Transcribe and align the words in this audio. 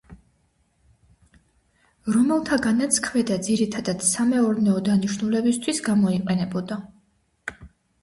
რომელთაგანაც 2.15 2.99
ქვედა, 3.09 3.39
ძირითადად 3.51 4.09
სამეურნეო 4.09 4.83
დანიშნულებისათვის 4.91 5.87
გამოიყენებოდა. 5.93 6.85